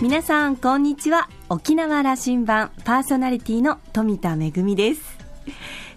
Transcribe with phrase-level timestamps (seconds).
[0.00, 1.28] 皆さんこんにちは。
[1.50, 5.18] 沖縄羅針盤パーソナリティの富田恵です。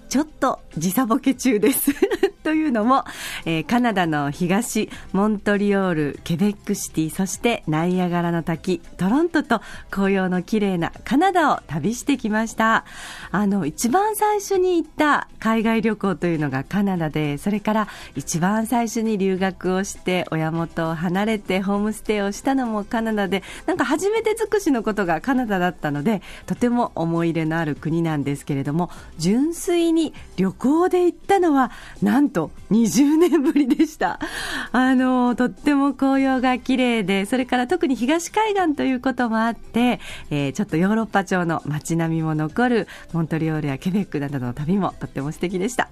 [0.10, 1.92] ちょっと時差ボケ中です。
[2.44, 3.06] というのも、
[3.46, 12.86] えー、カナダの東モントリオールケベックシティそしてナイアガラの滝トロントと紅葉の綺麗なカナダを旅してきました。
[13.32, 31.72] あの一番最初に行った海外旅行というのがカナダでそれから一番最初に留学をして親元を離れてホームステイをしたのもカナダでなんか初めて尽くしのことがカナダだったのでとても思い入れのある国なんですけれども純粋に旅行で行ったのは
[32.02, 34.20] なんとと20年ぶりでした。
[34.72, 45.90] あの、とっても紅葉が綺麗で、それから特に東海岸ということもあって、えー、ちょっとヨーロッパ調の街並みも残るモントリオールやケベックなどの旅もとっても素敵でした。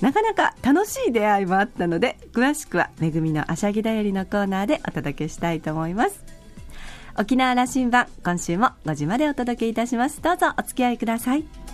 [0.00, 6.24] なかなか楽しい出会いもあったので、詳しくはめぐみのあしゃぎだよりのコーナーでお届けしたいと思います。
[7.18, 10.22] 沖縄羅針盤、今週も5時までお届けいたします。
[10.22, 11.69] どうぞお付き合いください。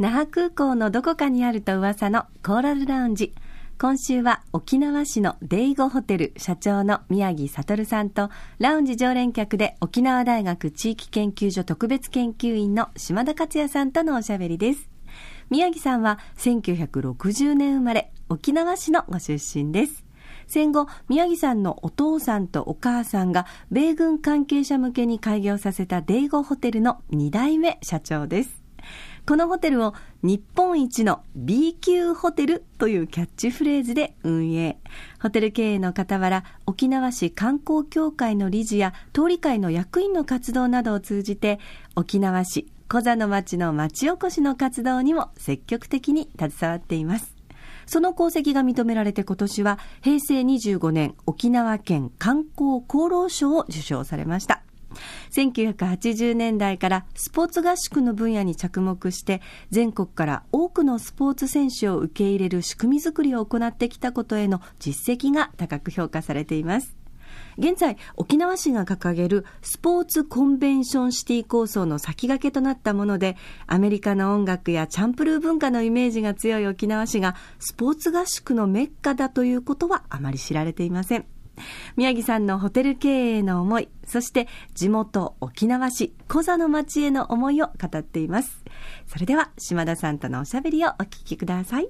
[0.00, 3.34] 那覇空港のどこかにあると噂のコーラルラウンジ。
[3.78, 14.88] 今週は沖縄市のデイゴホテル社長の宮城悟さんとラウンジ常連客で沖縄大学地域研究所特別研究員の島田克也さんとのおしゃべりです。
[15.50, 20.06] 宮城さんは1960年生まれ沖縄市のご出身です。
[20.46, 28.60] 戦後、宮城さんのお父さんとお母さんが米軍関係者向けに開業させたデイゴホテルの2代目社長です。
[29.26, 34.78] このホテルを日本一の B 級ホテルというキャッチフレーズで運営。
[35.20, 41.60] ホテル経営の傍ら、沖縄市観光協会の理事や通り会の役員の活動などを通じて、
[41.96, 47.36] 沖縄市小座の町の町おこしの活動にも積極的に携わっています。
[47.86, 54.62] その功績が認められて今年は平成25年沖縄県観光功労賞を受賞されました。
[55.30, 59.40] 1980年代からスポーツ合宿の分野に着目して
[59.70, 67.00] 全国から多くのスポーツ選手を受け入れる仕組みづくりを行ってきたことへの実績が高く評価されています。
[67.58, 73.36] 現在沖縄市が掲げるスポーツコンベンションシティ構想の先駆けとなったもので
[73.66, 81.39] アメリカの音楽やチャンプルー文化のイメージが強い沖縄市がスポーツ合宿のメッカだということはあまり知られていません。
[81.96, 88.64] 宮城さんのホテル経営への思い、そして地元沖縄市小座の町への思いを語っています。
[89.06, 91.88] それでは島田さんとのおしゃべりをお聞きください。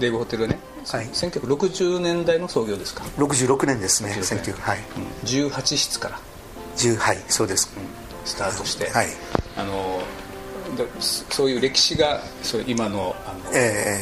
[0.00, 4.10] デイブホテルね、はい、1960年代の創業ですか？66年ですね。
[4.12, 6.20] 19はい、うん、18室から。
[6.76, 9.06] 10はいそうです、うん、スタートして、はい、
[9.56, 10.00] あの
[11.28, 14.00] そういう歴史がそう今のあの、え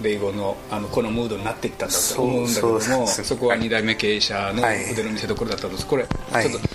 [0.00, 5.86] ー、レイゴのあのこのムードになっていったんだと思うんだけどもそこは2代目経営者の腕の見せ所だったんです。
[5.86, 6.68] これ、はい、ちょっと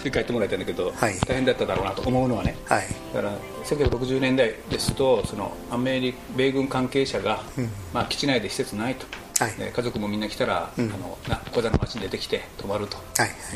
[0.00, 9.06] 振り返ってもらいたいんだけど、はい、大変だっただろうなと思うのはね、はい、だから1960年代ですとそのアメリカ米軍関係者が、うん、まあ、基地内で施設ないと、
[9.44, 12.96] はい、家族もみんな来たら、うん、あのな小座の町に出てきて泊まると、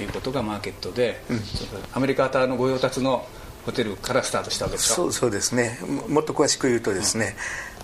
[0.01, 1.41] い、うことがマーケットで、うん、
[1.95, 3.27] アメリカ側の御用達の
[3.65, 4.95] ホテルからスタートしたわけでしょ。
[4.95, 5.79] そうそうですね。
[6.09, 7.35] もっと詳しく言うとですね、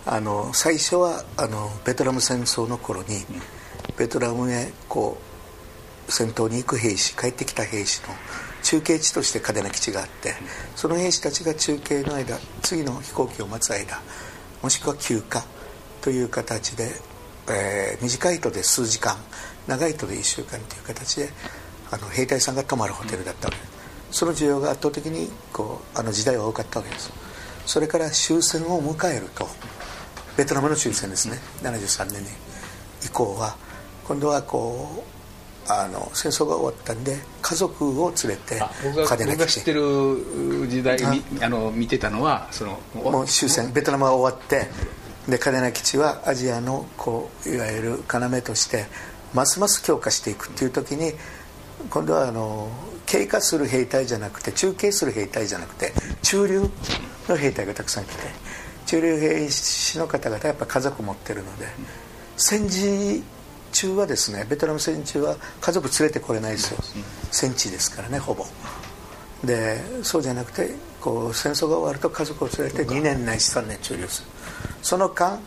[0.04, 3.24] あの最初はあのベトナム戦争の頃に、
[3.96, 5.16] ベトナムへこ
[6.08, 8.08] う戦闘に行く兵士帰ってきた兵士の
[8.62, 10.34] 中継地として嘉手納基地があって
[10.76, 14.00] その兵士たちが中継の間次の飛行機を待つ間
[14.62, 15.42] もしくは休暇
[16.00, 16.90] という形で、
[17.48, 19.16] えー、短い人で数時間
[19.66, 21.28] 長い人で1週間という形で
[21.90, 23.58] あの兵隊さんが泊まるホテルだったわけ。
[23.58, 23.80] です
[24.12, 27.12] その需要が圧倒的にこうあの時代は多かったわけです。
[27.66, 29.48] それから終戦を迎えると
[30.36, 31.38] ベトナムの終戦ですね。
[31.62, 32.28] 73年に。
[33.04, 33.56] 以降は
[34.04, 35.19] 今度はこう
[35.70, 40.98] あの戦争が終わったんで家族を連れて嘉僕が知ってる時代
[41.42, 41.48] あ。
[41.48, 43.72] の見てたのはそのもう終戦。
[43.72, 44.68] ベトナムが終わって
[45.28, 48.86] で嘉手納基地はアジアのこういわゆる要として
[49.32, 51.12] ますます強化していくっていう時に
[51.88, 52.68] 今度はあの
[53.06, 56.70] 経過する兵隊じゃなくて中継する兵隊じゃなくて中流
[57.28, 58.22] の兵隊がたくさん来て
[58.86, 61.66] 中流兵士の方々やっぱ家族持ってるので
[62.36, 63.22] 戦時
[63.72, 66.78] 中はですねベトナム戦中は家族連れてこれないですよ。
[67.30, 68.44] 戦地ですからねほぼ。
[69.44, 74.28] でそうじゃなくてこう戦争が終わると家族を連れて2年ないし3年駐留する。
[74.82, 75.40] その間、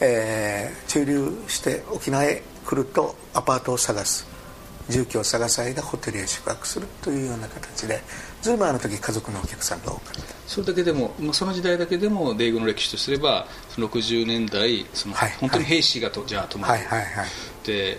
[0.00, 4.26] えー、駐留して沖縄へ来るとアパートを探す
[4.88, 8.00] 住居を探す間ホテルへ宿泊するというような形で
[8.40, 10.42] ずいぶんあの時家族のお客さんが多かった。
[10.46, 13.46] それだけでもその時代だけでも米軍の歴史とすれば
[13.76, 17.26] 60年代その、はい、本当に兵士がと、じゃあ泊まる、はいはいはい、
[17.66, 17.96] で、え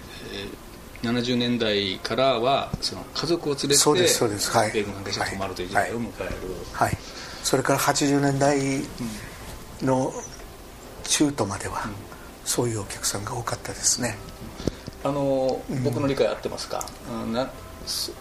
[1.01, 6.29] ー、70年代からはその家族を連れてそうですそうです、はい、米軍関係者が泊まるという時代を迎える、
[6.73, 6.97] はい、はい、
[7.43, 8.59] それから80年代
[9.81, 10.13] の
[11.05, 11.91] 中途までは、うん、
[12.45, 14.15] そういうお客さんが多かったですね、
[15.03, 16.85] あの僕の理解合ってますか、
[17.25, 17.49] うん、な
[17.85, 18.13] つ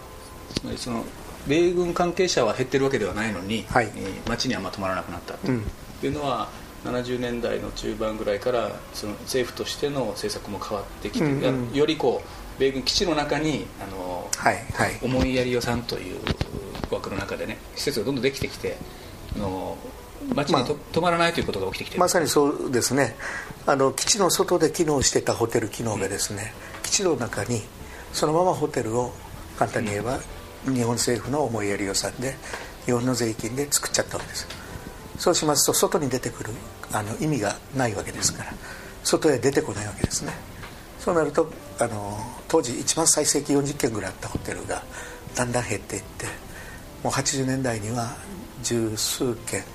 [0.64, 1.04] まりその
[1.46, 3.88] 米軍関係者は減ってるわけではないのに、はい、
[4.28, 6.12] 町にはまあ止まらなくなったという。
[6.12, 6.48] のは、
[6.84, 16.20] うん、70年代の中盤ぐらいからその政府としての政策も変わってきて、うんうん、よりこう米軍基地の中にあの、はいはい、思いやり予算という
[16.90, 18.76] 枠の中でね施設がどんどんできてきて
[19.36, 19.76] あの
[20.34, 23.16] 町にと、まあ、止まらないということが起きてきてまさにそうですね。
[23.66, 27.62] あの基地の外で機能してたホテル機能がですね、うん、基地の中に
[28.12, 29.12] そのままホテルを
[29.58, 30.20] 簡単に言えば、
[30.64, 32.34] 日本政府の思いやり予算で
[32.84, 34.46] 日本の税金で作っちゃったわけです。
[35.18, 36.50] そうしますと外に出てくる
[36.92, 38.52] あの意味がないわけですから
[39.04, 40.32] 外へ出てこないわけですね。
[40.98, 44.82] そうなるとあの当時一番最盛期40件ぐらいあったホテルが
[45.34, 46.26] だんだん減っていって
[47.02, 48.16] もう80年代には
[48.62, 49.66] 十数件、うん、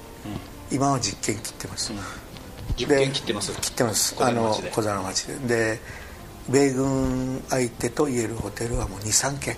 [0.71, 1.99] 今は10件切ってます、うん、
[2.75, 4.15] 10件切ってます切ってます。
[4.19, 5.35] あの小座の町で。
[5.73, 6.06] で
[6.49, 9.57] 米軍相手と言えるホテルはもう23件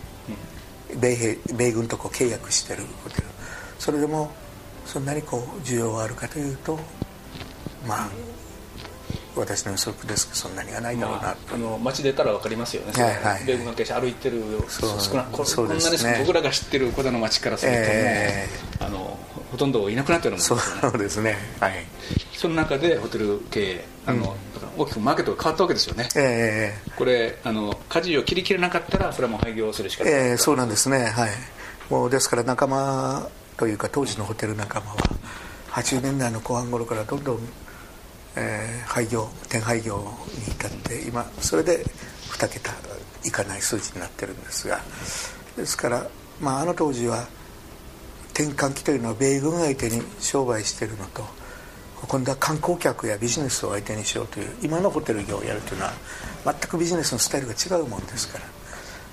[1.00, 3.28] 米兵米軍とこう契約してるホテル。
[3.78, 4.32] それでも
[4.86, 6.80] そんなにこう需要があるかというと
[7.88, 8.10] まあ
[9.36, 15.82] 私の予測ですけどそんなにはないだろうな、まあ、あの街出たら分かりますよね、はいはい、米軍関係者歩いてる少なここんなに
[16.20, 19.18] 僕らが知ってる小田の町からすると、えー、あの
[19.52, 20.60] ほとんどいなくなってるもんですね。
[20.82, 21.36] そうですね。
[21.60, 21.74] はい。
[22.34, 31.06] その中でホテル経営あの、うん大きくマーケットが変わったわけですよね、えー、これあの舵を切り切れなかったらそれはもう廃業するしかない、えー、そうなんですね。
[31.06, 31.30] はい。
[31.90, 33.28] もうですから仲間
[33.58, 34.98] というか当時のホテル仲間は
[35.72, 37.40] 80年代の後半頃からどんどん、
[38.38, 39.98] えー、廃業転廃業
[40.48, 41.84] に至って今それで
[42.32, 42.72] 2桁
[43.26, 44.80] いかない数字になってるんですが。
[45.58, 46.08] ですから、
[46.40, 47.28] まあ、あの当時は
[48.34, 51.39] 転換期というのは米軍相手に商売してるのと
[52.08, 55.94] 今度は観光客やビジネスを相手にしようという今のホテル業をやるというのは
[56.46, 58.46] 全くビジネスのスタイルが違うもんですから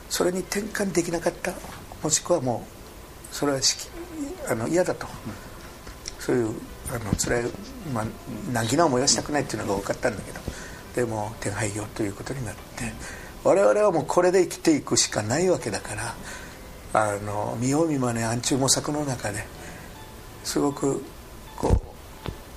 [0.08, 1.52] それに転換できなかった
[2.02, 2.64] もしくはも
[3.30, 3.58] うそれは
[4.48, 5.06] あの嫌だと、
[6.20, 6.54] そういう
[6.88, 7.44] あの辛い、
[7.92, 8.04] まあ、
[8.52, 10.40] 難儀な思いはしたくないっていうのが多かったんだけど
[10.94, 12.60] でも手配業ということになって
[13.44, 16.14] 我々はもうこれで生きていくしかないわけだから
[16.94, 19.44] あの見よう見まね暗中模索の中で
[20.44, 21.02] すごく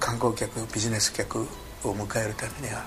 [0.09, 1.45] 観光客ビジネス客を
[1.94, 2.83] 迎えるためには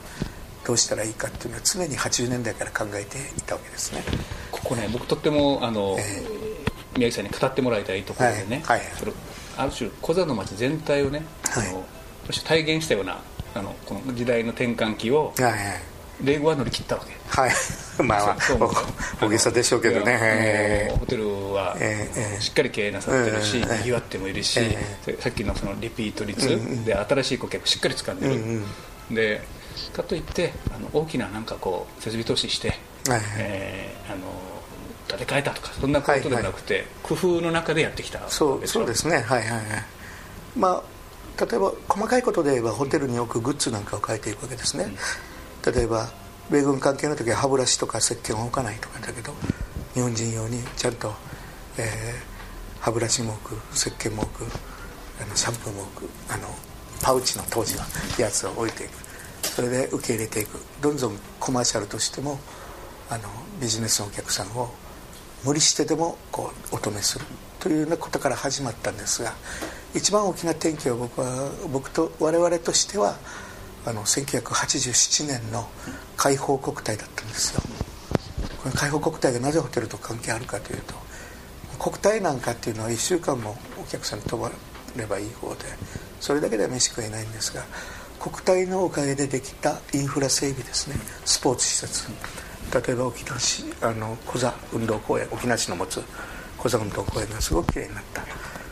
[0.66, 4.02] どうしたらいいかっていうのは常に80年代から考えていたわけですね。
[4.50, 9.12] ここね僕とってもあの、えー、宮城さんに語ってもらいたいところでね、はいはい、それ
[9.56, 11.84] ある種小座の町全体をね、はい、あの
[12.44, 13.20] 体現したような
[13.54, 15.91] あのこの時代の転換期を、はいはい
[16.22, 17.12] 令和乗り切ったわけ。
[17.28, 17.52] はい。
[18.02, 18.36] まあ、まあ、
[19.20, 20.92] 大げさでしょうけどね。
[20.98, 21.76] ホテルは
[22.40, 24.60] しっかり経営なさってるし、にぎわってもいるし、
[25.20, 29.42] さっきのそのリピート率で新しい顧客しっかり掴んでる、で
[29.92, 34.22] かといってあの大きななんかこう設備投資して、はいえー、あの
[35.08, 39.16] 建て替えたとかそんなことではなくて、はいはい、工夫の中でやってきたそうそうですね。
[39.16, 39.62] はいはいはい。
[40.56, 40.92] まあ
[41.40, 44.96] 例えば細かいことで言えばホテルに置くグッズなんかを変えていくわけですね、うん
[45.64, 46.10] 例えば
[46.50, 49.32] 米軍関係の時は歯ブラシとか石鹸を置かないとかだけど
[49.94, 51.12] 日本人用にちゃんと、
[51.78, 54.50] えー、歯ブラシも置く石鹸も置く
[55.20, 56.48] あのシャンプーも置くあの
[57.02, 57.82] パウチの当時の
[58.18, 58.92] やつを置いていく。
[59.42, 60.58] それで受け入れていく。
[60.80, 62.38] どんどんコマーシャルとしても
[63.10, 63.24] あの
[63.60, 64.70] ビジネスのお客さんを
[65.44, 67.24] 無理してでもこうお止めする。
[67.60, 69.34] というようなことから始まったんですが
[69.94, 73.16] 一番大きな転機は僕は僕と我々としては
[73.84, 75.68] あの1987年の
[76.16, 77.60] 解放国体だったんですよ。
[78.62, 80.94] この解放国体がなぜホテルと関係あるかというと
[81.78, 84.50] 国体なんかっていうのは1週間もお客さんに泊ま
[84.96, 85.64] ればいい方で
[86.20, 87.64] それだけでは飯食えないんですが
[88.20, 90.94] 国体のおかげでできたインフラ整備ですね。
[91.24, 92.08] スポーツ施設。
[92.72, 96.00] 例えば沖縄市あの小座運動公園沖縄市の持つ
[96.56, 98.22] 小座運動公園がすごくきれいになった。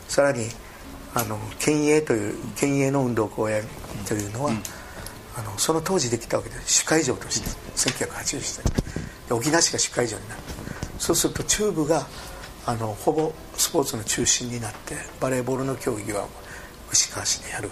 [0.07, 0.47] さらに
[1.13, 3.63] あの県営という県営の運動公園
[4.07, 4.63] というのは、うん。
[5.35, 7.49] あのその当時できたわけで主会場として。
[7.75, 8.61] 1980
[9.29, 9.35] 年。
[9.35, 10.41] 沖縄市が主会場になる
[10.99, 12.05] そうすると中部が
[12.65, 16.27] あのほぼスポーツの中心になってバレーボールの競技は
[16.91, 17.69] 牛川市でやる。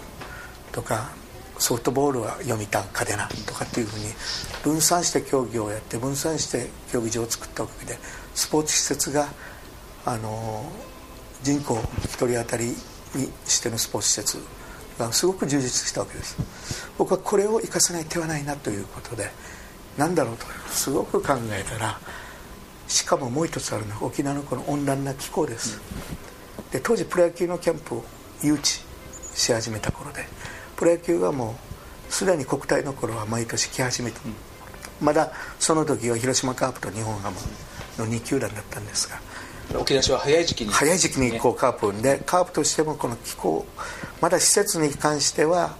[0.72, 1.10] とか
[1.58, 4.06] ソフトボールは読谷嘉手納とかっていうふうに
[4.64, 7.98] 分散して競技をやって分散して競技場を作ったおかげで
[8.34, 9.28] スポーツ施設が
[10.06, 10.64] あの
[11.42, 12.74] 人口1人当たりに
[13.46, 14.38] してのスポーツ施設
[15.06, 16.36] がすごく充実したわけです。
[16.98, 19.30] 僕はこれを生かさない手はないなということで
[19.96, 21.98] 何だろうとすごく考えたら
[22.86, 25.80] しかももう一つあるのは沖縄のこの温暖な気候です。
[26.70, 28.04] で当時プロ野球のキャンプを
[28.42, 28.82] 誘致
[29.34, 30.24] し始めた頃で
[30.76, 31.56] プロ野球はも
[32.08, 34.18] うすでに国体の頃は毎年来始めて、
[35.00, 37.36] まだその時は広島カープと日本ハム
[38.04, 39.20] の2球団だったんですが
[39.74, 43.66] 沖縄市は早い時期に早い時期にこうカープでカープとしてもこの気候
[44.20, 45.76] まだ施設に関しては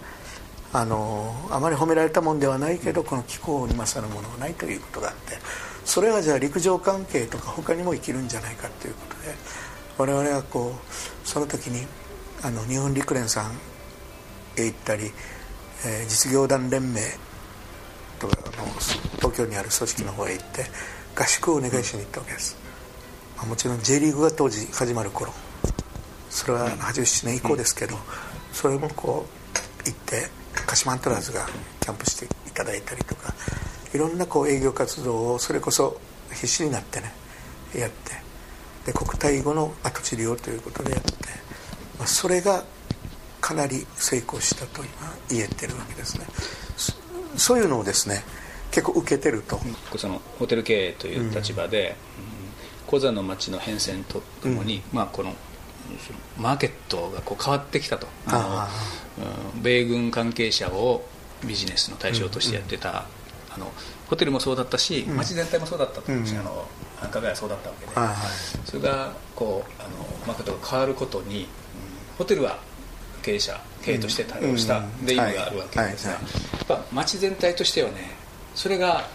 [0.73, 5.38] あのあまり褒められたもんではないけどこの気候に勝るものはないということがあって
[5.85, 9.35] それはじゃあ陸上関係とか他にも生きるんじゃないかということで
[9.99, 11.87] 我々はこうその時に
[12.42, 13.52] あの日本陸連さん
[14.56, 15.11] へ行ったり、
[15.85, 17.00] えー、実業団連盟
[18.20, 18.66] とかの
[19.16, 20.64] 東京にある組織の方へ行って
[21.16, 22.56] 合宿をお願いしに行ったわけです、
[23.40, 25.32] まあ、もちろん J リーグが当時始まる頃。
[26.28, 27.97] それは87年以降ですけど、
[28.52, 29.26] それもこ
[29.85, 30.28] う行って
[30.66, 31.47] 鹿島アントラーズが
[31.80, 33.32] キャンプしていただいたりとか
[33.94, 36.00] いろんなこう営業活動をそれこそ
[36.32, 37.12] 必死になってね
[37.75, 38.12] やって
[38.87, 41.11] で国体後の跡地利用ということでやって、
[41.99, 42.64] まあ、それが
[43.40, 44.90] かなり成功したと今
[45.28, 46.26] 言えてるわけですね。
[47.37, 48.23] そういうのをですね
[48.70, 49.59] 結構受けてると。
[49.97, 51.97] そのホテル経営という立場で、
[52.39, 52.39] うん、
[52.90, 55.32] コザの町の変遷とともに、うん、まあ、この
[56.37, 58.09] マーケットがこう変わってきたと。
[58.26, 58.68] あ
[59.16, 61.06] の、米軍関係者を
[61.47, 63.73] ビジネスの対象としてやってた、うん、あの
[64.09, 66.66] ホテルもそうだったし、町全体もそうだったと思うんですよ、あの
[66.97, 69.90] 繁華街はそうだったわけで、はい、それがこうあの
[70.26, 71.47] マーケットが変わることに、
[72.18, 72.59] ホテルは
[73.23, 76.18] 経営者経営として対応したで意味があるわけですが、や
[76.64, 78.11] っぱ町全体としてはね
[78.54, 79.09] それが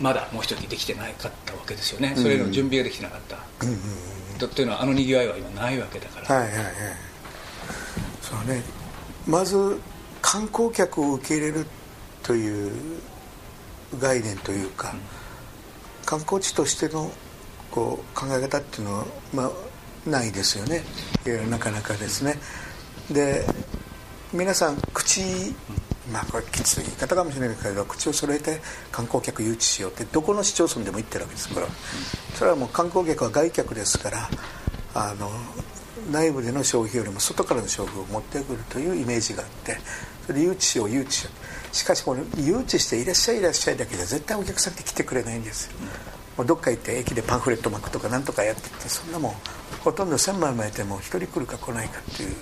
[0.00, 2.14] まだもう一人できてなかったわけですよね。
[2.16, 3.72] それの準備ができてなかった、うん。
[3.72, 6.40] うん、というのはあのにぎわいは今ないわけだから。
[6.40, 6.72] はいはいはい。
[8.22, 8.62] そうね。
[9.26, 9.80] まず
[10.22, 11.66] 観光客を受け入れる
[12.22, 12.72] という
[13.98, 14.98] 概念というか、うん、
[16.06, 17.10] 観光地としての
[17.70, 19.50] こう考え方っていうのは、まあ、
[20.08, 20.82] ないですよね。
[21.50, 22.38] なかなかですね、
[23.10, 23.44] で
[24.32, 25.20] 皆さん口
[26.12, 28.60] まあこれきつい言い方かもしれないけど口を揃えて
[28.90, 31.68] 観光客誘致しようってどこの市町村でも言ってるわけですこれは。
[32.34, 34.28] それはもう観光客は外客ですから
[34.94, 35.30] あの
[36.10, 39.76] 内部での消費よりも外からの消費を持ってくるというイメージがあって
[40.26, 41.30] それで誘致しよう誘致しよ
[41.72, 41.74] う。
[41.74, 45.72] しかしこの誘致していらっしゃいいらっしゃいだけで絶対お客さんって来てくれないんですよ、
[46.36, 49.32] もうどっか行って駅でパンフレット巻くとかなんとかやってってそんなもん
[49.80, 52.34] ほとんど1000枚巻いても1人来るか来ないかっていう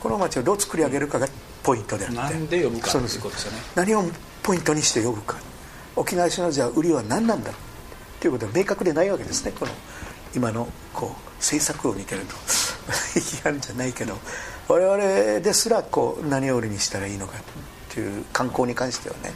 [0.00, 1.28] この町をどう作り上げるかが
[1.68, 2.16] ポイントであって。
[2.16, 3.58] 何で呼ぶかということですよね。
[3.74, 4.02] 何を
[4.42, 5.36] ポイントにして呼ぶか。
[5.96, 7.50] 沖縄市のじゃあ売りは何なんだ。
[8.20, 9.52] ということは明確でないわけですね。
[9.52, 9.72] この
[10.34, 12.34] 今のこう政策を見てると。
[13.20, 14.16] 批判じゃないけど。
[14.66, 14.96] 我々
[15.40, 17.40] ですらこう何を売りにしたらいいのかっ
[17.90, 19.32] ていう観光に関してはね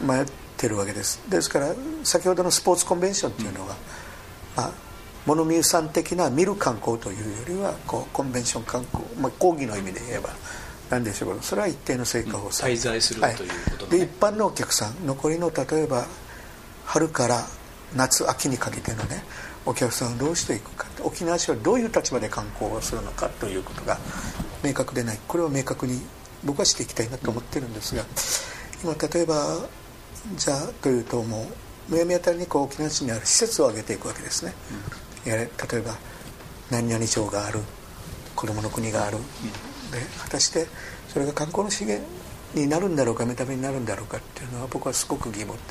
[0.00, 0.26] 迷っ
[0.56, 1.20] てるわけです。
[1.28, 3.76] ですから先ほどのスポーツコンベンションっていうのは、
[4.56, 4.70] まあ
[5.24, 10.30] 物見さん的な見る観光というよりはこうコンベンション観光、まあ、講義の意味で言えば
[10.90, 13.36] なんでしょうそれは一定の成果を滞在する、という
[13.70, 16.06] ことで、ね、で一般のお客さん残りの例えば
[16.86, 17.44] 春から
[17.94, 19.22] 夏秋にかけてのね
[19.66, 20.86] お客さんをどうしていくか。
[21.02, 23.98] 沖縄市はどういう立場で観光をするのかということが
[24.64, 25.18] 明確でない。
[25.28, 26.00] これを明確に
[26.44, 28.04] 僕はしていきたいなと思ってるんですが
[28.82, 29.58] 今例えば
[30.36, 31.48] じゃあというとも
[31.88, 34.52] うむやみやたりにこう沖縄市にある施設を挙げていくわけですね、
[35.26, 35.32] うん。
[35.32, 35.48] 例え
[35.80, 35.96] ば
[36.70, 37.60] 何々町がある
[38.36, 39.22] 子どもの国がある、で
[40.22, 40.66] 果たして
[41.08, 42.06] それが観光の資源
[42.54, 45.62] になるんだろうか目ためになるんだろうかっていうのは僕はすごく疑問で。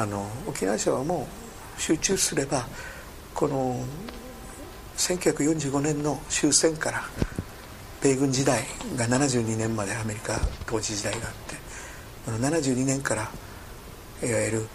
[0.00, 1.28] あの沖縄市はも
[1.76, 2.66] う集中すれば
[3.34, 3.84] この
[4.96, 7.02] 1945年の終戦から
[8.02, 8.62] 米軍時代
[8.96, 11.54] が72年までアメリカ統治時代があって
[12.24, 13.30] この72年から
[14.26, 14.68] いわゆる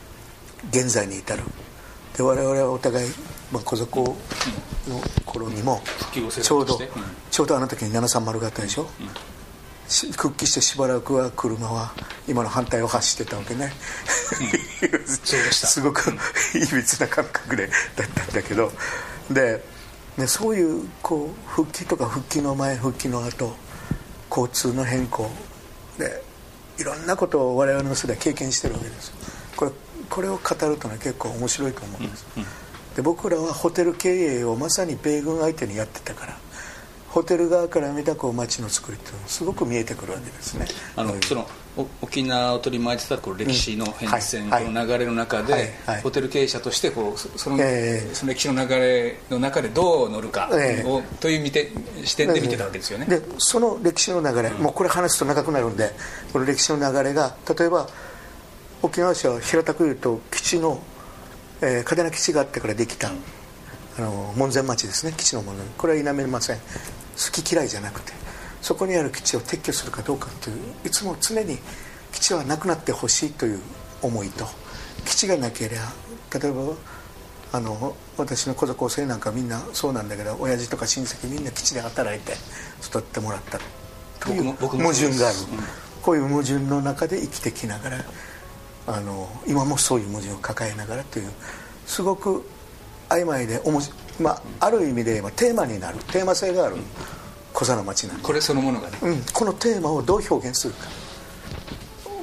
[0.70, 1.44] 現在に至る。
[2.16, 3.10] で我々はお互い
[3.52, 4.16] まあ、小底
[4.88, 6.80] の頃にもちょうど、
[7.32, 11.94] ちょうどあの時に730があったでしょ、うん、復帰してしばらくは車は
[12.28, 13.72] 今の反対を走ってたわけね、
[14.42, 16.12] うん、 すごく
[16.56, 18.72] いびつな感覚でだったんだけど。
[19.30, 19.64] で、
[20.18, 23.56] ね、そういうこう復帰とか復帰の前復帰の後
[24.30, 25.30] 交通の変更
[25.98, 26.22] で
[26.78, 29.12] いろんなことを我々の世代経験してるわけです
[29.56, 29.72] これ
[30.10, 32.44] これを語るとね結構面白いと思うんです、うん。
[32.44, 32.48] うん
[32.96, 36.38] で僕らはホテル経営をまさに米軍相手にやってたから
[37.16, 40.68] ホテル側から見たこう街の作りっていうのはすごく見えてくるわけですね。
[40.98, 41.48] あの、その
[42.02, 45.62] 沖縄を取り巻いてたこの歴史の変遷、うんはい、この流れの中で、はい。
[45.86, 50.84] はい、ホテル経営者としてこうそのえー、その歴史の流れの中でどう乗るかを、え。
[50.86, 51.72] ー、という見て
[52.04, 53.06] 視点で見てたわけですよね。
[53.06, 55.92] でその歴史の流れ、うん、もうこれ話すと長くなるんで
[56.34, 57.88] この歴史の流れが例えば
[58.82, 60.84] 沖縄市は平たく言うと基地の、
[61.65, 63.12] えー、嘉手納基地があってからできた、
[63.98, 65.13] あの門前町ですね。
[65.17, 66.57] 基地のものこれは否めません。
[67.15, 68.13] 好き嫌いじゃなくて
[68.62, 71.57] そこにある基地を撤去するかどうかといういつも常に
[72.12, 73.60] 基地はなくなってほしいという
[74.01, 74.45] 思いと
[75.05, 76.74] 基地がなければ例えば
[77.53, 82.34] あの私の家族構成なんかみんなそうなんだけど親父とか親戚みんな基地で働いて
[82.84, 83.60] 育ってもらった
[84.19, 85.38] という矛盾がある、
[86.01, 87.98] こういう矛盾の中で生きてきながら
[88.88, 91.32] あの今もそういう文字を抱えながらという
[91.86, 92.48] すごく
[93.10, 96.77] 曖昧でおもし、まあ、ある意味で言えばテーマになるテーマ性がある
[97.54, 100.88] 小座の町なんでこれそのものがね、うん、このテーマをどう表現するか。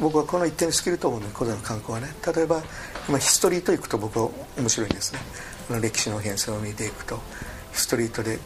[0.00, 2.09] 僕はこの一点に尽きると思うので小座の観光はね。
[2.35, 2.61] 例えば
[3.09, 5.21] 今ヒストリート行くと僕は面白いんですね。
[5.81, 7.21] 歴史の変遷を見ていくと
[7.73, 8.38] ヒストリートで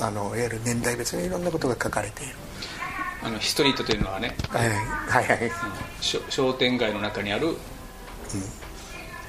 [0.00, 2.34] あのいわゆる年代別にいろんなことが書かれている
[3.22, 4.74] あのヒストリートというのはね、はいは
[5.34, 5.38] い。
[5.38, 5.52] はい、
[6.00, 7.54] 商店街の中にある、うん、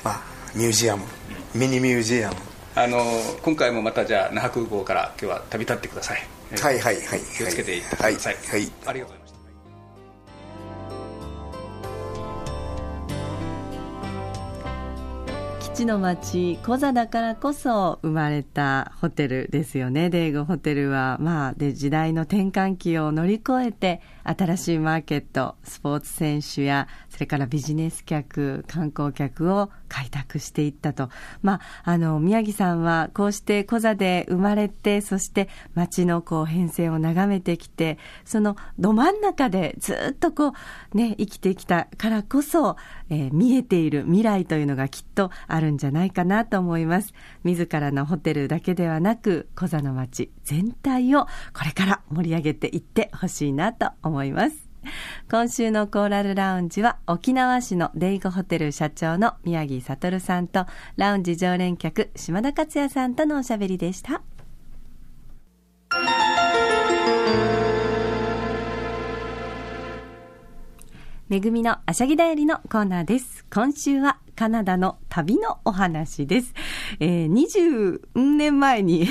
[0.03, 0.21] まあ
[0.55, 1.03] ミュージアム、
[1.53, 2.35] うん、ミニミュージアム。
[2.75, 3.03] あの
[3.41, 6.27] 今回もまたじゃあ那覇空港から今日は旅立ってください。
[6.61, 9.36] はいはいはい気をつけていってください、はい、はい、ありがとうございます基
[15.77, 20.09] 地の町コザだからこそ生まれたホテルですよね。
[20.09, 31.09] デーゴホテルはまあで時代の転換期を乗り越えて新しいマーケットスポーツ選手やそれからビジネス客、観光客を開拓していったと。
[31.41, 40.53] まあ、あの、宮城さんはこうしてコザで生まれて、そして街のこう変遷を眺めてきて、そのど真ん中でずっとこ
[40.93, 42.75] う、ね、生きてきたからこそ、
[43.09, 47.15] えー、見えている未来というのがきっとあるんじゃないかなと思います。
[47.43, 54.66] 自らのホテルだけではなく、コザの街全体をこれから盛り上げていってほしいなと思います。
[55.29, 64.21] 今週のコーラルラウンジは沖縄市のデイゴホテル社長の宮城悟さんとラウンジ常連客島田克也さんとのおしゃべりでした。
[71.29, 73.45] めぐみのあしゃぎだよりのコーナーです。
[73.53, 76.53] 今週はカナダの旅のお話です。
[76.99, 79.07] えー、20年前に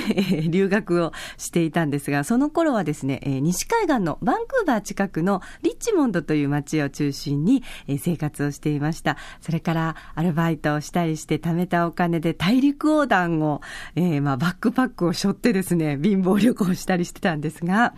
[0.49, 9.17] 留学をしていたんですが、その頃はですね、え、西海岸のバンクーバー近くのリッチモンドという街を中心に、え、生活をしていました。
[9.41, 13.63] それからアルバイトをしたりして貯めたお金で大陸横断を、
[13.97, 17.95] えー、まあバックパックを背負ってですね、貧乏旅行したりしてたんですが、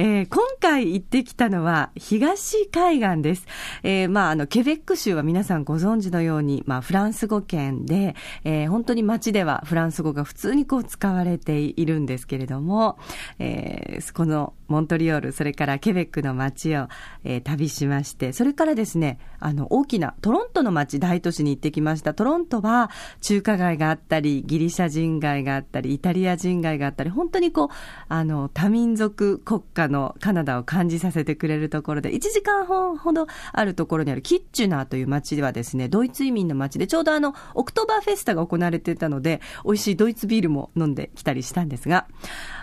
[0.00, 3.46] えー、今回行ってきたのは東海岸です。
[3.82, 12.96] えー、まああのケベック州は皆さんご存知のように、まあ、フランス語圏で、えー、本当に街ではフランス語が普通にこう使われているんですけれども、
[13.40, 16.88] えー、このモントリオール、それからケベックの街を、
[17.24, 22.14] えー、旅しまして、それからですね、あの、大きなトロントの街、大都市に行ってきました。
[22.14, 27.68] トロントは中華街があったり、ギリシャ人街があったり、イタリア人街があったり、本当にこう、
[28.08, 42.06] あの、多民族国家のカナダを感じさせてくれるところで、1時間ほどあるところにあるキッチュナーという街ではですね、ドイツ移民の街で、ちょうどあの、オクトーバーフェスタが行われてたので、美味しいドイツビールも飲んできたりしたんですが、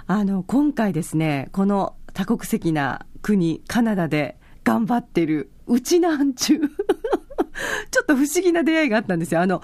[0.07, 6.59] あの、今回ですね、この多国籍な国、カナダで頑張ってる、うちなーんちゅ。
[7.91, 9.41] ちょっと不思議な出会いがあったんですよ。
[9.41, 9.61] あの、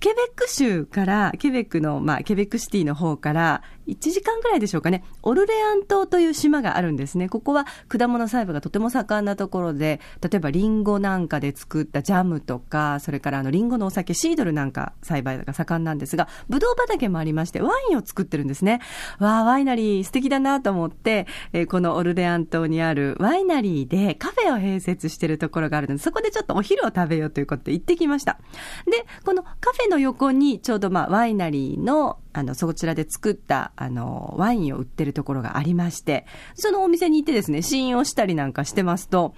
[0.00, 7.28] ケベック州から、ケベックの、まあ、ケベックシティの方から、1時間ぐらいでしょうかね、オルレアン島という島があるんですね。
[7.28, 18.80] ここは果物栽培がとても盛んなところで、例えばリンゴなんかで作ったジャムとか、それからあのリンゴのお酒、シードルなんか栽培が盛んなんですが、ブドウ畑もありまして、ワインを作ってるんですね。
[19.18, 28.38] わあ、ワイナリー素敵だなと思って、えー、このオルレアン島にあるワイナリーでカフェを併設してるところがあるので、そこでちょっとお昼を食べようということで行ってきました。
[28.86, 36.24] で、このカフェの横にちょうどまあワイナリーのあの、そちらで作った、あの、ワインを売ってるところがありまして、
[36.54, 39.34] そのお店に行ってですね、試飲をしたりなんかしてますと、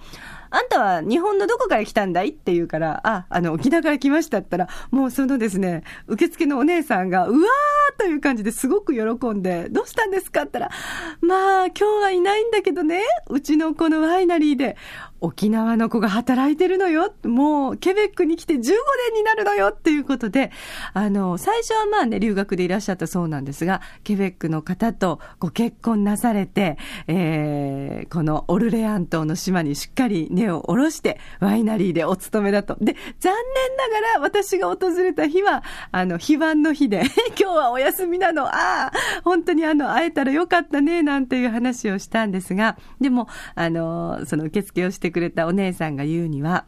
[0.51, 10.77] あんたは日本のどこから来たんだいって言うから、あ、あの、沖縄から来ましたったら、もうそのですね、受付のお姉さんが、うわーという感じですごく喜んで、どうしたんですかって言ったら、
[11.21, 14.75] まあ、今日はいないんだけどね、うちのこのワイナリーで、
[15.21, 17.13] 沖縄の子が働いてるのよ。
[17.23, 18.73] もう、ケベックに来て15年
[19.13, 20.51] になるのよっていうことで、
[20.93, 32.75] あの、最初はまあね、留学でいらっしゃったそうなんですが、ケベックの方とご結婚なされて、えー、このオルレアン島の島にしっかり根を下ろして、ワイナリーでお勤めだと。
[32.81, 33.33] で、残
[33.69, 37.03] 念ながら私が訪れた日は、あの、非番の日で、
[37.39, 38.91] 今日はお休みなの、ああ、
[39.23, 46.65] 本当にあの、会えたらよかったね、なんていう話をしたんですが、でも、あの、その受付をしてくれたお姉さんが言うには、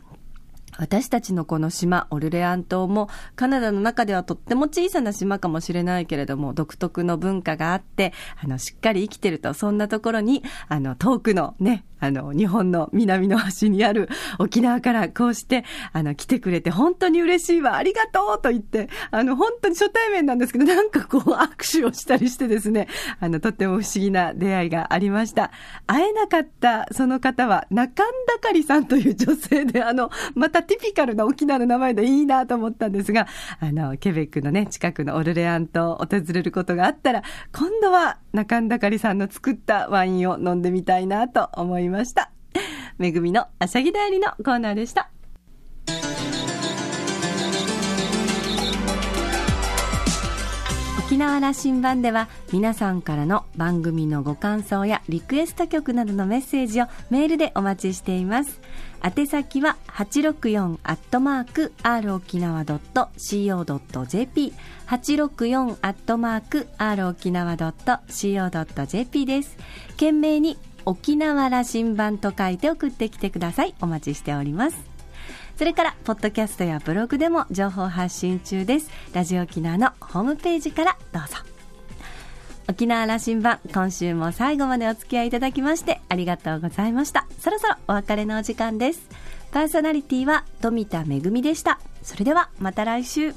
[0.77, 22.89] 私たちのこの島、オルレアン島も、カナダの中ではとっても小さな島かもしれないけれども、独特の文化があって、あの、しっかり生きてると、そんなところに、あの、遠くのね、あの、日本の南の端にある沖縄からこうして、あの、来てくれて本当に嬉しいわ、ありがとうと言って、あの、本当に初対面なんですけど、なんかこう握手をしたりしてですね、
[23.21, 25.51] あの、とっても不思議な出会いがありました。
[25.87, 33.27] 会えなかったその方は、中んだかりさんという女性で、あの、またティピカルな沖縄の名前でいいなと思ったんですが、
[33.59, 42.31] あの、ケベックのね、近くのオルレアン島を訪れることがあったら、今度は中んだかりさんの作ったワインを飲んでみたいなと思いました。
[42.97, 45.09] めぐみのあしゃぎだよりのコーナーでした。
[51.13, 58.59] 沖縄羅針盤では皆さんからの番組のご感想やリクエスト曲などのメッセージをメールでお待ちしています
[59.03, 64.53] 宛先は864アットマーク r 沖縄 .co.jp
[64.87, 69.57] 864アットマーク r 沖縄 .co.jp です。
[69.91, 73.75] 懸命に沖縄羅針盤と書いて送ってきてください。
[73.81, 74.77] お待ちしております。
[75.57, 78.89] それからポッドキャストやブログでも情報発信中です。
[79.11, 81.52] ラジオ沖縄のホームページからどうぞ。
[82.67, 87.27] 沖縄羅針盤今週も最後までお付き合いいただきましてありがとうございました。
[87.39, 89.09] そろそろお別れのお時間です。
[89.51, 91.79] パーソナリティは富田恵でした。
[92.01, 93.33] それではまた来週。